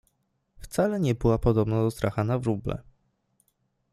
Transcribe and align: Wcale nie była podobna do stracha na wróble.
Wcale 0.57 0.99
nie 0.99 1.15
była 1.15 1.37
podobna 1.37 1.81
do 1.81 1.91
stracha 1.91 2.23
na 2.23 2.39
wróble. 2.39 2.81